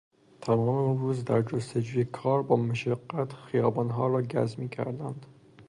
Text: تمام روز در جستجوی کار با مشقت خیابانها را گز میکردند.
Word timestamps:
تمام 0.41 0.97
روز 0.97 1.25
در 1.25 1.41
جستجوی 1.41 2.05
کار 2.05 2.43
با 2.43 2.55
مشقت 2.55 3.33
خیابانها 3.33 4.07
را 4.07 4.21
گز 4.21 4.59
میکردند. 4.59 5.25